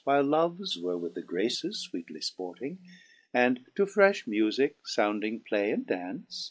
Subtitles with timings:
[0.03, 2.79] While Loves were with the Graces fweetly fporting.
[3.35, 6.39] And to frefh mufique founding play and dance.